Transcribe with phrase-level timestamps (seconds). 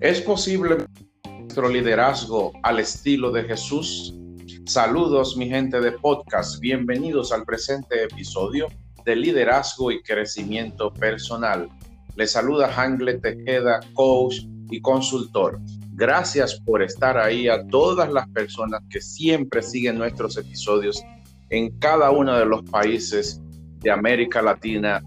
[0.00, 0.76] ¿Es posible
[1.24, 4.14] nuestro liderazgo al estilo de Jesús?
[4.64, 8.68] Saludos mi gente de podcast, bienvenidos al presente episodio
[9.04, 11.68] de liderazgo y crecimiento personal.
[12.14, 15.58] Les saluda Hangle Tejeda, coach y consultor.
[15.94, 21.02] Gracias por estar ahí a todas las personas que siempre siguen nuestros episodios
[21.50, 23.42] en cada uno de los países
[23.80, 25.02] de América Latina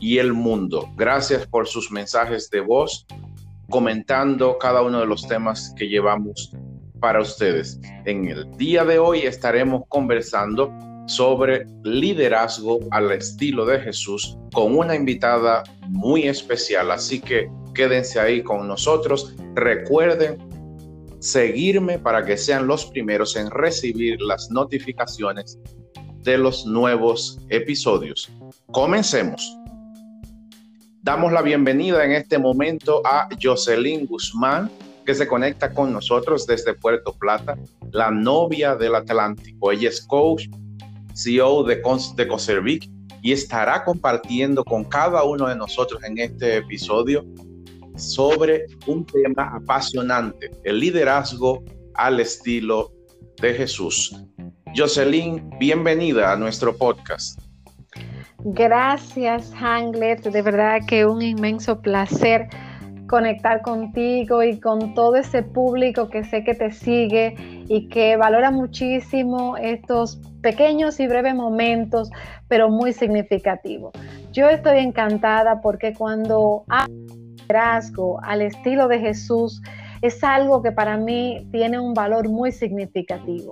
[0.00, 0.88] y el mundo.
[0.96, 3.06] Gracias por sus mensajes de voz
[3.70, 6.52] comentando cada uno de los temas que llevamos
[7.00, 7.80] para ustedes.
[8.04, 10.70] En el día de hoy estaremos conversando
[11.06, 16.90] sobre liderazgo al estilo de Jesús con una invitada muy especial.
[16.90, 19.34] Así que quédense ahí con nosotros.
[19.54, 20.38] Recuerden
[21.20, 25.58] seguirme para que sean los primeros en recibir las notificaciones
[26.22, 28.30] de los nuevos episodios.
[28.72, 29.59] Comencemos.
[31.02, 34.70] Damos la bienvenida en este momento a Jocelyn Guzmán,
[35.06, 37.56] que se conecta con nosotros desde Puerto Plata,
[37.90, 39.72] la novia del Atlántico.
[39.72, 40.48] Ella es coach,
[41.14, 41.82] CEO de,
[42.16, 42.90] de Coservic
[43.22, 47.24] y estará compartiendo con cada uno de nosotros en este episodio
[47.96, 52.92] sobre un tema apasionante, el liderazgo al estilo
[53.40, 54.14] de Jesús.
[54.76, 57.49] Jocelyn, bienvenida a nuestro podcast.
[58.44, 60.22] Gracias, Hanglet.
[60.22, 62.48] De verdad que un inmenso placer
[63.06, 67.34] conectar contigo y con todo ese público que sé que te sigue
[67.68, 72.10] y que valora muchísimo estos pequeños y breves momentos,
[72.46, 73.92] pero muy significativos.
[74.32, 76.64] Yo estoy encantada porque cuando
[77.50, 79.60] liderazgo al estilo de Jesús
[80.02, 83.50] es algo que para mí tiene un valor muy significativo.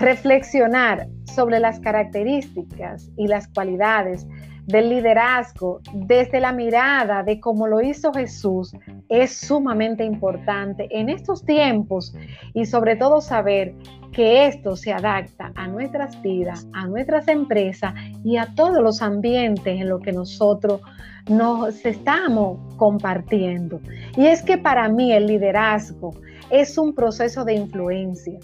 [0.00, 4.26] Reflexionar sobre las características y las cualidades
[4.64, 8.72] del liderazgo desde la mirada de cómo lo hizo Jesús
[9.10, 12.14] es sumamente importante en estos tiempos
[12.54, 13.74] y sobre todo saber
[14.10, 17.92] que esto se adapta a nuestras vidas, a nuestras empresas
[18.24, 20.80] y a todos los ambientes en los que nosotros
[21.28, 23.80] nos estamos compartiendo.
[24.16, 26.12] Y es que para mí el liderazgo
[26.48, 28.38] es un proceso de influencia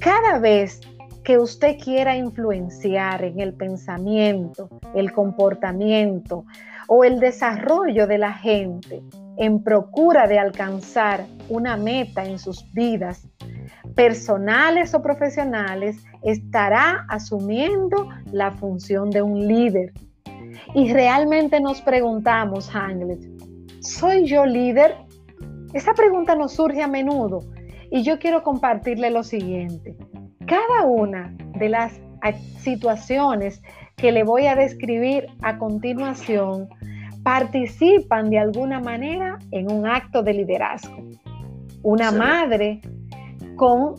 [0.00, 0.80] cada vez
[1.24, 6.44] que usted quiera influenciar en el pensamiento, el comportamiento
[6.88, 9.02] o el desarrollo de la gente
[9.36, 13.28] en procura de alcanzar una meta en sus vidas,
[13.94, 19.92] personales o profesionales, estará asumiendo la función de un líder.
[20.74, 23.20] Y realmente nos preguntamos, Hamlet,
[23.80, 24.96] ¿soy yo líder?
[25.74, 27.40] Esa pregunta nos surge a menudo
[27.90, 29.96] y yo quiero compartirle lo siguiente.
[30.46, 32.00] Cada una de las
[32.58, 33.62] situaciones
[33.96, 36.68] que le voy a describir a continuación
[37.22, 40.96] participan de alguna manera en un acto de liderazgo.
[41.82, 42.80] Una madre
[43.56, 43.94] con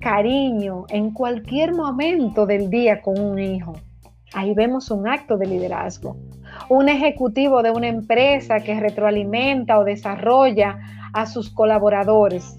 [0.00, 3.74] cariño en cualquier momento del día con un hijo.
[4.34, 6.16] Ahí vemos un acto de liderazgo.
[6.68, 10.78] Un ejecutivo de una empresa que retroalimenta o desarrolla
[11.12, 12.58] a sus colaboradores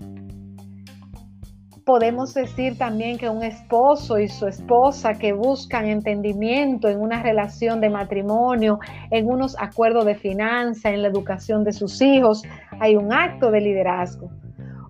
[1.87, 7.79] Podemos decir también que un esposo y su esposa que buscan entendimiento en una relación
[7.79, 8.77] de matrimonio,
[9.09, 12.43] en unos acuerdos de finanza, en la educación de sus hijos,
[12.81, 14.29] hay un acto de liderazgo.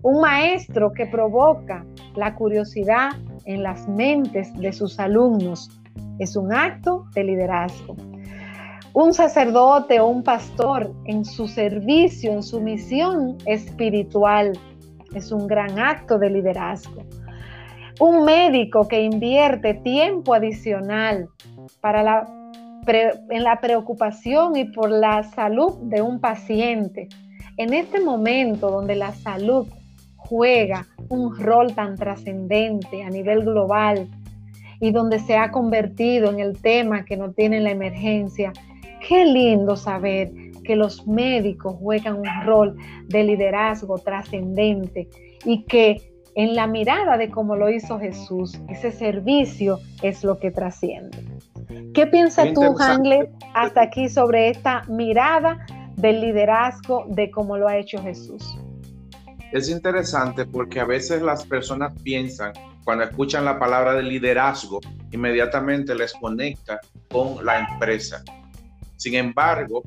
[0.02, 1.84] Un maestro que provoca
[2.16, 3.10] la curiosidad
[3.44, 5.70] en las mentes de sus alumnos
[6.18, 7.94] es un acto de liderazgo.
[8.92, 14.50] Un sacerdote o un pastor en su servicio, en su misión espiritual,
[15.14, 17.02] es un gran acto de liderazgo.
[18.00, 21.28] Un médico que invierte tiempo adicional
[21.80, 22.28] para la,
[22.86, 27.08] en la preocupación y por la salud de un paciente.
[27.56, 29.66] En este momento donde la salud
[30.16, 34.06] juega un rol tan trascendente a nivel global
[34.80, 38.52] y donde se ha convertido en el tema que no tiene la emergencia,
[39.06, 40.30] qué lindo saber
[40.68, 42.76] que los médicos juegan un rol
[43.06, 45.08] de liderazgo trascendente
[45.46, 50.50] y que en la mirada de cómo lo hizo Jesús, ese servicio es lo que
[50.50, 51.24] trasciende.
[51.94, 55.64] ¿Qué piensas tú, Hangler, hasta aquí sobre esta mirada
[55.96, 58.58] del liderazgo de cómo lo ha hecho Jesús?
[59.50, 62.52] Es interesante porque a veces las personas piensan,
[62.84, 64.80] cuando escuchan la palabra de liderazgo,
[65.12, 66.78] inmediatamente les conecta
[67.10, 68.22] con la empresa.
[68.98, 69.82] Sin embargo,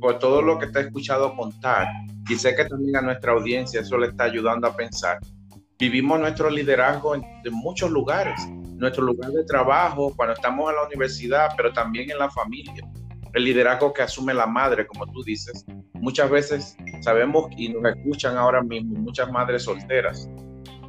[0.00, 1.88] por todo lo que te he escuchado contar,
[2.28, 5.18] y sé que también a nuestra audiencia eso le está ayudando a pensar,
[5.78, 8.40] vivimos nuestro liderazgo en, muchos lugares,
[8.76, 12.88] nuestro lugar de trabajo, cuando estamos en la universidad, pero también en la familia.
[13.34, 15.64] El liderazgo que asume la madre, como tú dices,
[15.94, 20.30] muchas veces Sabemos y nos escuchan ahora mismo muchas madres solteras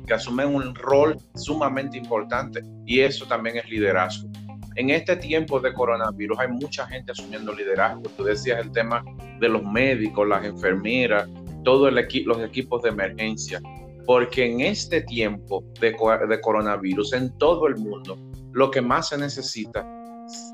[0.06, 4.30] que asumen un rol sumamente importante y eso también es liderazgo.
[4.76, 8.04] En este tiempo de coronavirus hay mucha gente asumiendo liderazgo.
[8.18, 9.04] Tú decías el tema
[9.40, 11.30] de los médicos, las enfermeras,
[11.64, 13.62] todos los equipos de emergencia.
[14.06, 15.96] Porque en este tiempo de,
[16.30, 18.18] de coronavirus en todo el mundo,
[18.52, 19.88] lo que más se necesita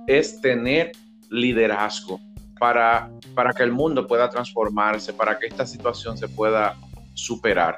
[0.08, 0.92] es tener
[1.30, 2.20] liderazgo
[2.60, 6.76] para, para que el mundo pueda transformarse, para que esta situación se pueda
[7.14, 7.78] superar.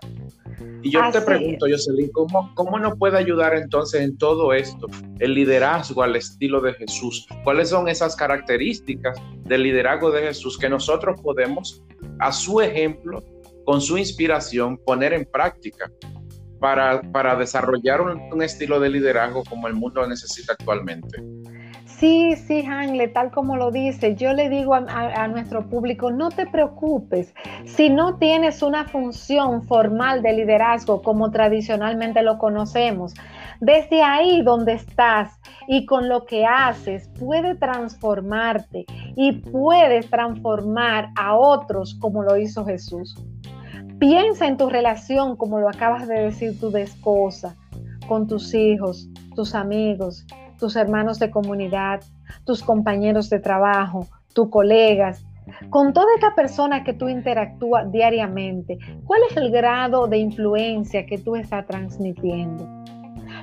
[0.84, 4.88] Y yo te pregunto, Jocelyn, ¿cómo, ¿cómo nos puede ayudar entonces en todo esto
[5.19, 7.28] el liderazgo al estilo de Jesús?
[7.44, 11.84] ¿Cuáles son esas características del liderazgo de Jesús que nosotros podemos,
[12.19, 13.24] a su ejemplo,
[13.66, 15.92] con su inspiración, poner en práctica
[16.60, 21.22] para, para desarrollar un estilo de liderazgo como el mundo necesita actualmente?
[22.01, 26.48] Sí, sí, Hangle, tal como lo dice, yo le digo a, nuestro público, no te
[26.48, 33.13] preocupes, si no tienes una función formal de liderazgo como tradicionalmente lo conocemos,
[33.59, 41.36] desde ahí donde estás y con lo que haces, puede transformarte y puedes transformar a
[41.36, 43.15] otros como lo hizo Jesús.
[44.00, 47.56] Piensa en tu relación, como lo acabas de decir, tu esposa,
[48.07, 50.25] con tus hijos, tus amigos,
[50.62, 52.02] tus hermanos de comunidad,
[52.46, 55.25] tus compañeros de trabajo, tus colegas,
[55.72, 61.18] con toda esta persona que tú interactúas diariamente, ¿cuál es el grado de influencia que
[61.18, 62.63] tú estás transmitiendo?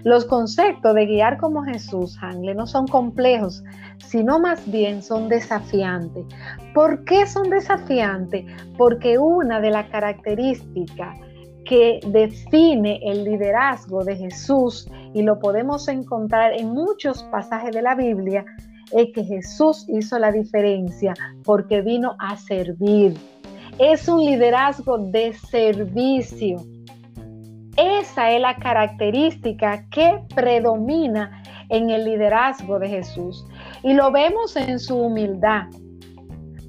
[0.04, 3.64] Los conceptos de guiar como Jesús, Hangle, no son complejos,
[3.98, 6.24] sino más bien son desafiantes.
[6.72, 8.44] ¿Por qué son desafiantes?
[8.76, 11.18] Porque una de las características
[11.68, 17.94] que define el liderazgo de Jesús y lo podemos encontrar en muchos pasajes de la
[17.94, 18.44] Biblia,
[18.90, 21.12] es que Jesús hizo la diferencia
[21.44, 23.14] porque vino a servir.
[23.78, 26.56] Es un liderazgo de servicio.
[27.76, 33.46] Esa es la característica que predomina en el liderazgo de Jesús.
[33.82, 35.66] Y lo vemos en su humildad,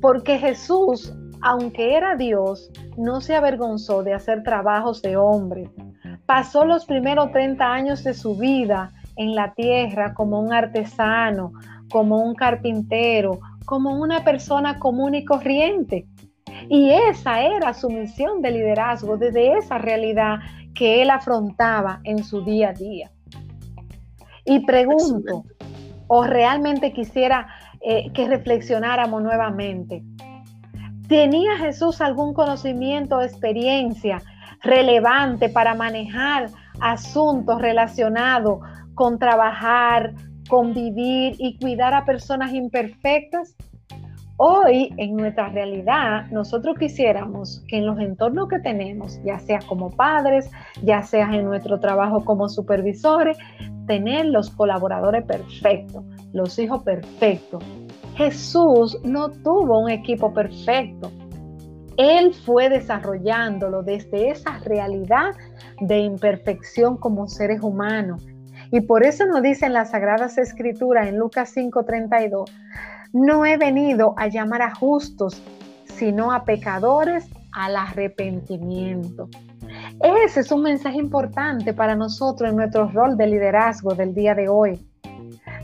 [0.02, 2.70] porque Jesús aunque era Dios,
[3.00, 5.70] no se avergonzó de hacer trabajos de hombre.
[6.26, 11.54] Pasó los primeros 30 años de su vida en la tierra como un artesano,
[11.90, 16.08] como un carpintero, como una persona común y corriente.
[16.68, 20.40] Y esa era su misión de liderazgo, desde esa realidad
[20.76, 23.12] que él afrontaba en su día a día.
[24.46, 25.46] Y pregunto,
[26.08, 27.48] o realmente quisiera
[27.82, 30.04] eh, que reflexionáramos nuevamente,
[31.10, 34.22] ¿Tenía Jesús algún conocimiento o experiencia
[34.62, 36.52] relevante para manejar
[36.82, 38.60] asuntos relacionados
[38.94, 40.14] con trabajar,
[40.48, 43.56] convivir y cuidar a personas imperfectas?
[44.38, 49.90] Hoy, en nuestra realidad, nosotros quisiéramos que en los entornos que tenemos, ya sea como
[49.90, 50.52] padres,
[50.84, 53.36] ya sea en nuestro trabajo como supervisores,
[53.88, 57.64] tener los colaboradores perfectos, los hijos perfectos,
[58.20, 61.10] Jesús no tuvo un equipo perfecto.
[61.96, 65.32] Él fue desarrollándolo desde esa realidad
[65.80, 68.28] de imperfección como seres humanos.
[68.72, 72.52] Y por eso nos dicen las Sagradas Escrituras en Lucas 5:32,
[73.14, 75.42] no he venido a llamar a justos,
[75.86, 79.30] sino a pecadores al arrepentimiento.
[80.26, 84.50] Ese es un mensaje importante para nosotros en nuestro rol de liderazgo del día de
[84.50, 84.89] hoy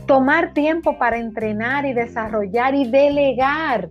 [0.06, 3.90] tomar tiempo para entrenar y desarrollar y delegar.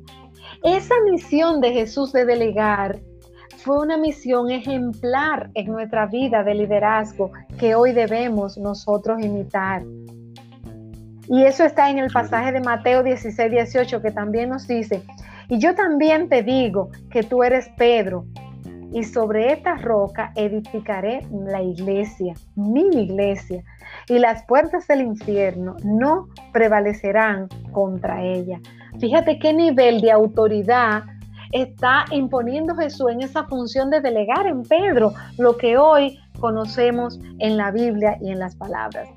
[0.63, 2.99] Esa misión de Jesús de delegar
[3.57, 9.83] fue una misión ejemplar en nuestra vida de liderazgo que hoy debemos nosotros imitar.
[11.27, 15.01] Y eso está en el pasaje de Mateo 16, 18 que también nos dice,
[15.49, 18.25] y yo también te digo que tú eres Pedro,
[18.91, 23.63] y sobre esta roca edificaré la iglesia, mi iglesia,
[24.07, 28.59] y las puertas del infierno no prevalecerán contra ella.
[28.99, 31.03] Fíjate qué nivel de autoridad
[31.51, 37.57] está imponiendo Jesús en esa función de delegar en Pedro lo que hoy conocemos en
[37.57, 39.07] la Biblia y en las palabras.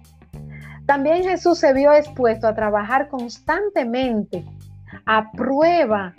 [0.86, 4.44] También Jesús se vio expuesto a trabajar constantemente
[5.04, 6.14] a prueba,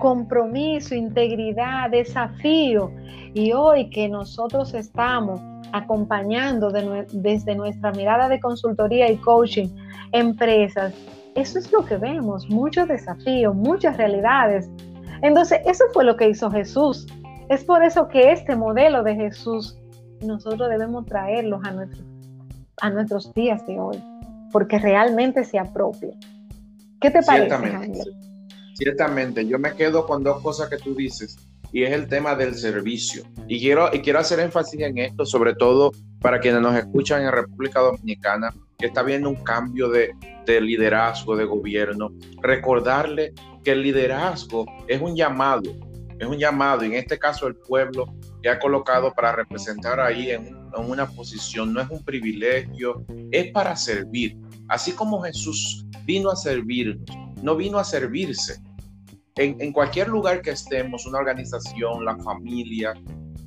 [0.00, 2.90] compromiso, integridad, desafío.
[3.32, 5.40] Y hoy que nosotros estamos
[5.72, 6.70] acompañando
[7.12, 9.68] desde nuestra mirada de consultoría y coaching
[10.10, 10.92] empresas,
[11.36, 14.68] eso es lo que vemos, muchos desafíos, muchas realidades.
[15.22, 17.06] Entonces, eso fue lo que hizo Jesús.
[17.48, 19.78] Es por eso que este modelo de Jesús
[20.22, 22.04] nosotros debemos traerlos a, nuestro,
[22.80, 24.02] a nuestros días de hoy,
[24.52, 26.10] porque realmente se apropia.
[27.00, 27.56] ¿Qué te parece,
[28.80, 31.36] ciertamente, yo me quedo con dos cosas que tú dices
[31.70, 33.22] y es el tema del servicio.
[33.46, 37.30] Y quiero, y quiero hacer énfasis en esto, sobre todo para quienes nos escuchan en
[37.30, 40.12] República Dominicana, que está viendo un cambio de,
[40.46, 42.10] de liderazgo, de gobierno.
[42.42, 45.70] Recordarle que el liderazgo es un llamado,
[46.18, 48.06] es un llamado, y en este caso el pueblo
[48.42, 53.52] que ha colocado para representar ahí en, en una posición, no es un privilegio, es
[53.52, 54.38] para servir.
[54.68, 57.04] Así como Jesús vino a servirnos,
[57.42, 58.60] no vino a servirse,
[59.36, 62.94] en, cualquier lugar que estemos, una organización, la familia,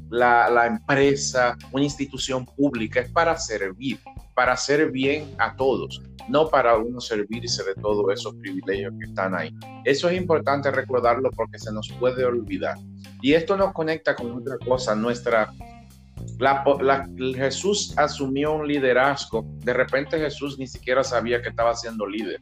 [0.10, 4.00] la, empresa, una institución pública, es para servir,
[4.34, 9.36] para hacer bien a todos, no para uno servirse de todos esos privilegios que están
[9.36, 9.56] ahí.
[9.84, 12.78] Eso es importante recordarlo porque se nos puede olvidar.
[13.22, 15.52] Y esto nos conecta con otra cosa, nuestra...
[17.36, 22.42] Jesús asumió un liderazgo, de repente Jesús ni siquiera sabía que estaba siendo líder,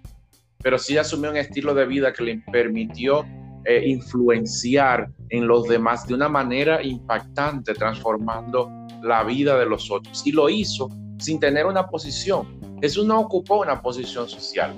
[0.64, 3.26] pero sí asumió un estilo de vida que le permitió
[3.66, 8.70] eh, influenciar en los demás de una manera impactante, transformando
[9.04, 10.26] la vida de los otros.
[10.26, 10.90] Y lo hizo
[11.20, 12.60] sin tener una posición.
[12.82, 14.74] Jesús no ocupó una posición social,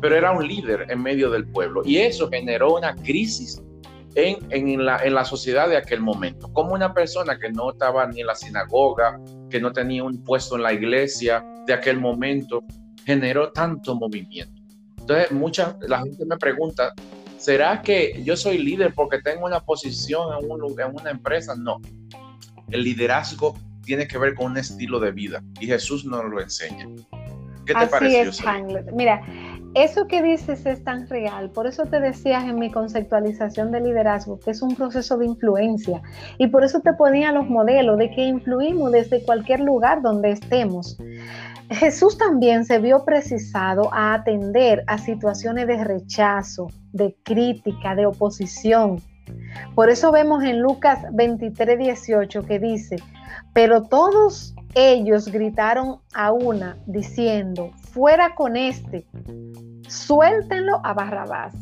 [0.00, 1.82] pero era un líder en medio del pueblo.
[1.84, 3.62] Y eso generó una crisis
[4.16, 6.52] en, en, la, en la sociedad de aquel momento.
[6.52, 10.56] Como una persona que no estaba ni en la sinagoga, que no tenía un puesto
[10.56, 12.64] en la iglesia de aquel momento,
[13.04, 14.55] generó tanto movimiento.
[15.08, 16.92] Entonces, mucha, la gente me pregunta,
[17.38, 21.54] ¿Será que yo soy líder porque tengo una posición en, un, en una empresa?
[21.54, 21.80] No.
[22.70, 26.88] El liderazgo tiene que ver con un estilo de vida y Jesús nos lo enseña.
[27.66, 28.42] ¿Qué te Así Es,
[28.92, 29.20] Mira,
[29.74, 31.50] eso que dices es tan real.
[31.50, 36.00] Por eso te decías en mi conceptualización de liderazgo que es un proceso de influencia.
[36.38, 40.96] Y por eso te ponía los modelos de que influimos desde cualquier lugar donde estemos.
[41.70, 49.02] Jesús también se vio precisado a atender a situaciones de rechazo, de crítica, de oposición.
[49.74, 52.96] Por eso vemos en Lucas 23, 18 que dice,
[53.52, 59.06] pero todos ellos gritaron a una diciendo, fuera con este,
[59.88, 61.54] suéltenlo a Barrabás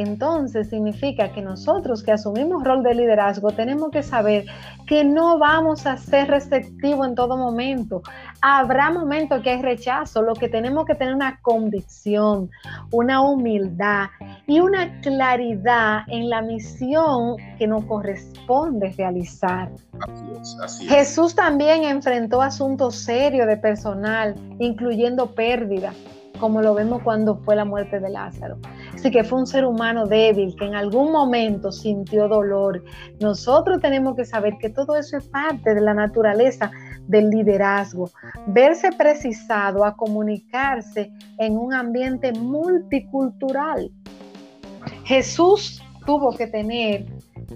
[0.00, 4.44] entonces significa que nosotros que asumimos rol de liderazgo tenemos que saber
[4.86, 8.02] que no vamos a ser receptivos en todo momento.
[8.40, 12.50] Habrá momentos que hay rechazo, lo que tenemos que tener una convicción,
[12.90, 14.08] una humildad
[14.46, 19.70] y una claridad en la misión que nos corresponde realizar.
[20.88, 25.92] Jesús también enfrentó asuntos serios de personal, incluyendo pérdida
[26.40, 28.56] como lo vemos cuando fue la muerte de Lázaro.
[29.00, 32.84] Así que fue un ser humano débil que en algún momento sintió dolor.
[33.18, 36.70] Nosotros tenemos que saber que todo eso es parte de la naturaleza
[37.08, 38.10] del liderazgo.
[38.48, 43.90] Verse precisado a comunicarse en un ambiente multicultural.
[45.04, 47.06] Jesús tuvo que tener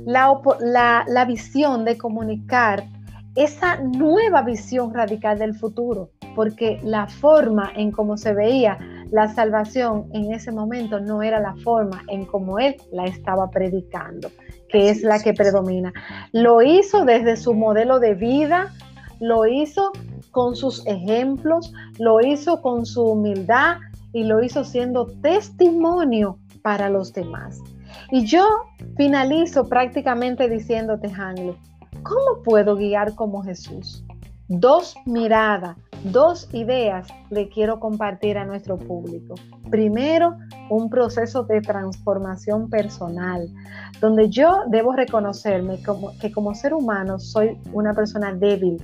[0.06, 2.84] la, la, la visión de comunicar
[3.36, 8.78] esa nueva visión radical del futuro porque la forma en cómo se veía
[9.14, 14.28] la salvación en ese momento no era la forma en cómo él la estaba predicando,
[14.68, 15.92] que es la que predomina.
[16.32, 18.72] Lo hizo desde su modelo de vida,
[19.20, 19.92] lo hizo
[20.32, 23.76] con sus ejemplos, lo hizo con su humildad
[24.12, 27.60] y lo hizo siendo testimonio para los demás.
[28.10, 28.44] Y yo
[28.96, 31.54] finalizo prácticamente diciéndote, Hanley,
[32.02, 34.04] ¿cómo puedo guiar como Jesús?
[34.48, 39.36] Dos miradas Dos ideas le quiero compartir a nuestro público.
[39.70, 40.36] Primero,
[40.68, 43.48] un proceso de transformación personal,
[44.02, 48.82] donde yo debo reconocerme como, que como ser humano soy una persona débil,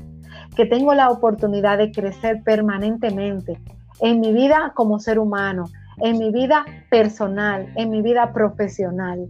[0.56, 3.60] que tengo la oportunidad de crecer permanentemente
[4.00, 5.66] en mi vida como ser humano,
[6.02, 9.28] en mi vida personal, en mi vida profesional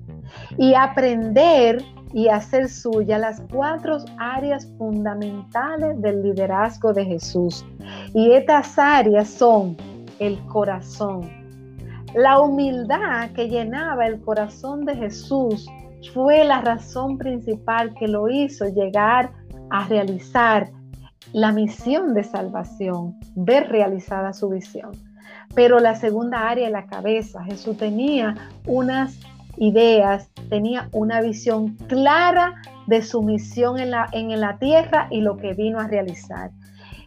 [0.56, 7.64] y aprender y hacer suya las cuatro áreas fundamentales del liderazgo de Jesús.
[8.14, 9.76] Y estas áreas son
[10.18, 11.28] el corazón.
[12.14, 15.68] La humildad que llenaba el corazón de Jesús
[16.12, 19.30] fue la razón principal que lo hizo llegar
[19.70, 20.70] a realizar
[21.32, 24.90] la misión de salvación, ver realizada su visión.
[25.54, 29.18] Pero la segunda área, la cabeza, Jesús tenía unas
[29.56, 32.54] ideas, tenía una visión clara
[32.86, 36.50] de su misión en la, en la tierra y lo que vino a realizar.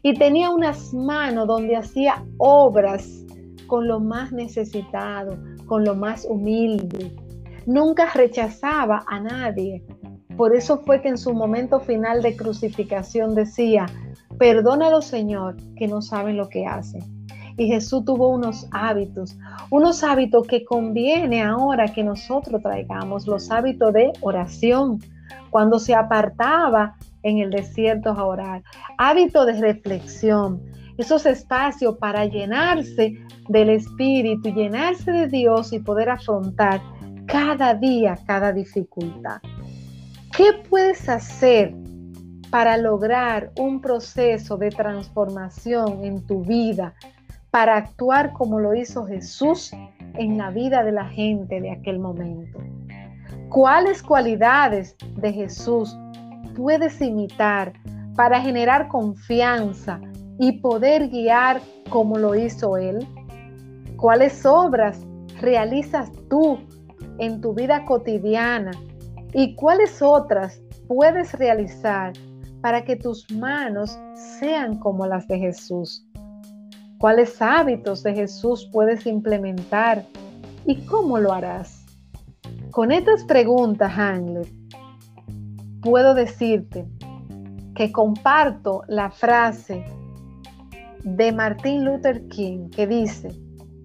[0.02, 3.24] Y tenía unas manos donde hacía obras
[3.68, 7.16] con lo más necesitado, con lo más humilde.
[7.66, 9.84] Nunca rechazaba a nadie.
[10.36, 13.86] Por eso fue que en su momento final de crucificación decía,
[14.38, 17.13] perdónalo Señor, que no saben lo que hacen.
[17.58, 19.38] Y Jesús tuvo unos hábitos,
[19.70, 25.00] unos hábitos que conviene ahora que nosotros traigamos, los hábitos de oración,
[25.50, 28.64] cuando se apartaba en el desierto a orar,
[28.98, 30.62] hábito de reflexión,
[30.98, 33.18] esos espacios para llenarse
[33.50, 36.82] del Espíritu, llenarse de Dios y poder afrontar
[37.26, 39.42] cada día, cada dificultad.
[40.36, 41.74] ¿Qué puedes hacer
[42.54, 46.94] para lograr un proceso de transformación en tu vida,
[47.54, 49.72] para actuar como lo hizo Jesús
[50.16, 52.58] en la vida de la gente de aquel momento?
[53.50, 55.96] ¿Cuáles cualidades de Jesús
[56.58, 57.74] puedes imitar
[58.16, 60.02] para generar confianza
[60.40, 63.06] y poder guiar como lo hizo Él?
[63.98, 65.06] ¿Cuáles obras
[65.40, 66.58] realizas tú
[67.20, 68.72] en tu vida cotidiana
[69.32, 72.14] y cuáles otras puedes realizar
[72.62, 73.96] para que tus manos
[74.40, 76.04] sean como las de Jesús?
[77.04, 80.06] ¿Cuáles hábitos de Jesús puedes implementar
[80.66, 81.86] y cómo lo harás?
[82.72, 84.48] Con estas preguntas, Angler,
[85.82, 86.86] puedo decirte
[87.76, 89.84] que comparto la frase
[91.04, 93.38] de Martin Luther King que dice,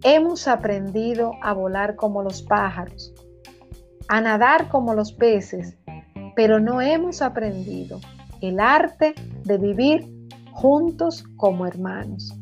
[0.04, 3.12] hemos aprendido a volar como los pájaros,
[4.06, 5.76] a nadar como los peces,
[6.37, 7.98] pero no hemos aprendido
[8.42, 10.08] el arte de vivir
[10.52, 12.32] juntos como hermanos.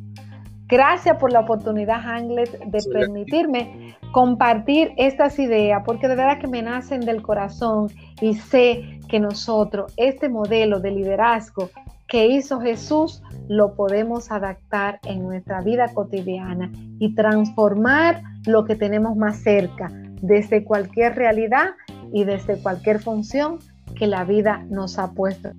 [0.69, 6.63] Gracias por la oportunidad, Anglet, de permitirme compartir estas ideas, porque de verdad que me
[6.63, 7.89] nacen del corazón
[8.21, 11.71] y sé que nosotros, este modelo de liderazgo
[12.09, 19.17] que hizo Jesús, lo podemos adaptar en nuestra vida cotidiana y transformar lo que tenemos
[19.17, 19.89] más cerca,
[20.21, 21.71] desde cualquier realidad
[22.13, 23.59] y desde cualquier función
[23.95, 25.51] que la vida nos ha puesto.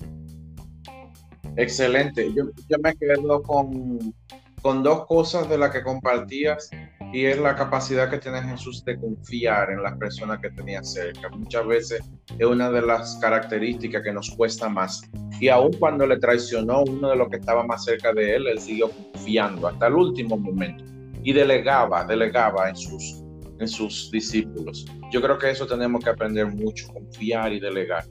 [1.56, 2.32] Excelente.
[2.34, 2.46] Yo,
[2.82, 4.14] me quedo con,
[4.62, 6.70] con dos cosas de las que compartías
[7.14, 11.30] y es la capacidad que tiene Jesús de confiar en las personas que tenía cerca.
[11.30, 12.02] Muchas veces
[12.38, 15.02] es una de las características que nos cuesta más.
[15.39, 18.60] Y aun cuando le traicionó uno de los que estaba más cerca de él, él
[18.60, 20.84] siguió confiando hasta el último momento
[21.24, 23.24] y delegaba, delegaba en sus,
[23.60, 24.86] en sus discípulos.
[25.12, 28.04] Yo creo que eso tenemos que aprender mucho, confiar y delegar,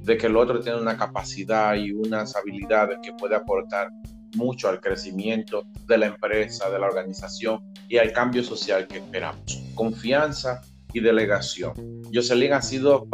[0.00, 3.88] de que el otro tiene una capacidad y unas habilidades que puede aportar
[4.34, 9.62] mucho al crecimiento de la empresa, de la organización y al cambio social que esperamos.
[9.74, 10.60] Confianza
[10.92, 11.74] y delegación.
[12.12, 13.06] Jocelyn ha sido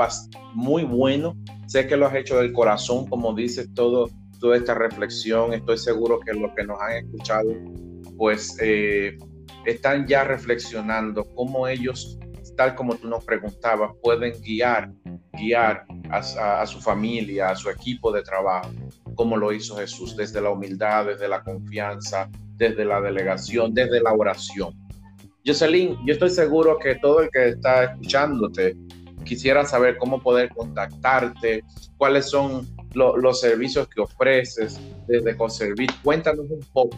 [0.54, 1.36] muy bueno.
[1.66, 5.54] Sé que lo has hecho del corazón, como dices, todo, toda esta reflexión.
[5.54, 7.50] Estoy seguro que los que nos han escuchado,
[8.16, 9.16] pues eh,
[9.64, 12.18] están ya reflexionando cómo ellos,
[12.56, 14.92] tal como tú nos preguntabas, pueden guiar,
[15.32, 18.70] guiar a su familia, a su equipo de trabajo
[19.20, 24.14] como lo hizo Jesús, desde la humildad, desde la confianza, desde la delegación, desde la
[24.14, 24.72] oración.
[25.44, 28.78] Jocelyn, yo estoy seguro que todo el que está escuchándote
[29.26, 31.62] quisiera saber cómo poder contactarte,
[31.98, 35.92] cuáles son los servicios que ofreces desde Conservit.
[36.02, 36.96] Cuéntanos un poco.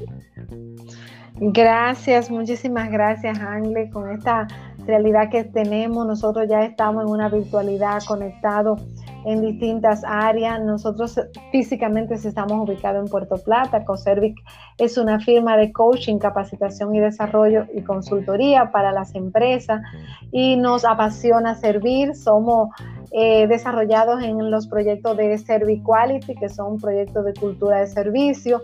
[1.41, 4.47] Gracias, muchísimas gracias, Angle, con esta
[4.87, 6.07] realidad que tenemos.
[6.07, 8.81] Nosotros ya estamos en una virtualidad conectados
[9.25, 10.61] en distintas áreas.
[10.63, 13.85] Nosotros físicamente estamos ubicados en Puerto Plata.
[13.85, 14.37] Coservic
[14.79, 19.83] es una firma de coaching, capacitación y desarrollo y consultoría para las empresas
[20.31, 22.15] y nos apasiona servir.
[22.15, 22.71] Somos
[23.13, 28.63] eh, desarrollados en los proyectos de Serviquality, que son proyectos de cultura de servicio.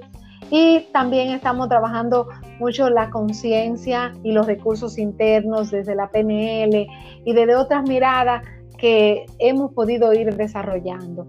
[0.50, 6.86] Y también estamos trabajando mucho la conciencia y los recursos internos desde la PNL
[7.24, 8.42] y desde otras miradas
[8.78, 11.26] que hemos podido ir desarrollando.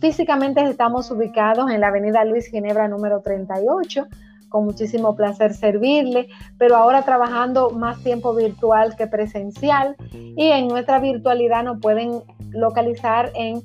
[0.00, 4.06] físicamente estamos ubicados en la avenida Luis Ginebra número 38,
[4.48, 11.00] con muchísimo placer servirle, pero ahora trabajando más tiempo virtual que presencial y en nuestra
[11.00, 13.62] virtualidad nos pueden localizar en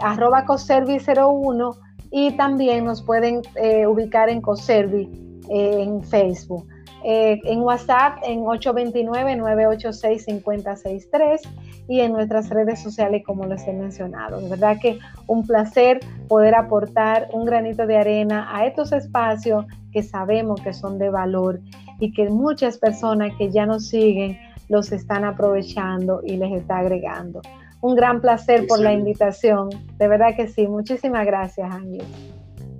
[0.00, 1.78] arroba coservi01
[2.10, 5.08] y también nos pueden eh, ubicar en Coservi
[5.50, 6.66] eh, en Facebook.
[7.02, 11.40] Eh, en WhatsApp en 829-986-5063
[11.88, 14.40] y en nuestras redes sociales como les he mencionado.
[14.40, 20.02] De verdad que un placer poder aportar un granito de arena a estos espacios que
[20.02, 21.60] sabemos que son de valor
[22.00, 27.42] y que muchas personas que ya nos siguen los están aprovechando y les está agregando.
[27.80, 29.68] Un gran placer por la invitación.
[29.98, 30.66] De verdad que sí.
[30.66, 32.02] Muchísimas gracias, Ángel.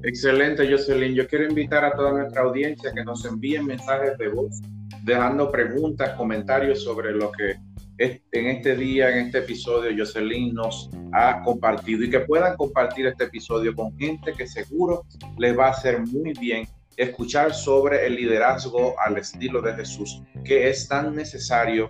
[0.03, 1.15] Excelente, Jocelyn.
[1.15, 4.61] Yo quiero invitar a toda nuestra audiencia que nos envíen mensajes de voz,
[5.03, 7.55] dejando preguntas, comentarios sobre lo que
[7.99, 13.25] en este día, en este episodio, Jocelyn nos ha compartido y que puedan compartir este
[13.25, 15.05] episodio con gente que seguro
[15.39, 20.69] les va a hacer muy bien escuchar sobre el liderazgo al estilo de Jesús, que
[20.69, 21.89] es tan necesario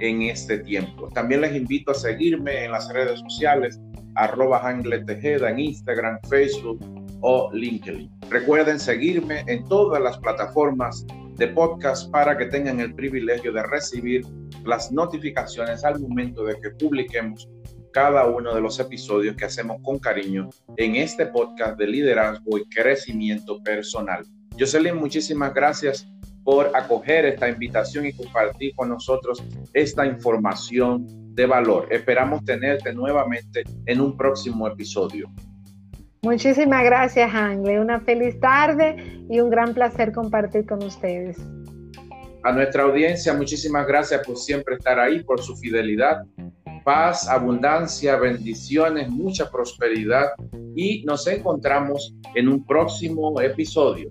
[0.00, 1.08] en este tiempo.
[1.14, 3.80] También les invito a seguirme en las redes sociales
[4.16, 4.62] arroba
[5.06, 6.78] Tejeda en Instagram, Facebook
[7.20, 8.10] o LinkedIn.
[8.30, 11.04] Recuerden seguirme en todas las plataformas
[11.36, 14.24] de podcast para que tengan el privilegio de recibir
[14.64, 17.48] las notificaciones al momento de que publiquemos
[17.92, 22.64] cada uno de los episodios que hacemos con cariño en este podcast de liderazgo y
[22.68, 24.24] crecimiento personal.
[24.58, 26.06] Jocelyn, muchísimas gracias
[26.42, 31.86] por acoger esta invitación y compartir con nosotros esta información de valor.
[31.90, 35.30] Esperamos tenerte nuevamente en un próximo episodio.
[36.22, 37.80] Muchísimas gracias, Angle.
[37.80, 41.38] Una feliz tarde y un gran placer compartir con ustedes.
[42.44, 46.26] A nuestra audiencia, muchísimas gracias por siempre estar ahí, por su fidelidad.
[46.84, 50.32] Paz, abundancia, bendiciones, mucha prosperidad
[50.76, 54.10] y nos encontramos en un próximo episodio.